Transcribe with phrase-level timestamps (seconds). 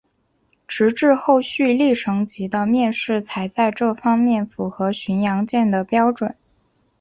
[0.67, 6.33] 直至后续丽蝇级的面世才在这方面符合巡洋舰的标准。